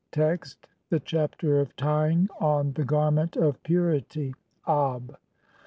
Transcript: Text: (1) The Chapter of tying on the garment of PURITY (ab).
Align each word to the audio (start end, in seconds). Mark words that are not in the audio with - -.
Text: 0.11 0.65
(1) 0.89 0.97
The 0.97 0.99
Chapter 1.01 1.59
of 1.59 1.75
tying 1.75 2.27
on 2.39 2.73
the 2.73 2.83
garment 2.83 3.37
of 3.37 3.61
PURITY 3.61 4.33
(ab). 4.65 5.15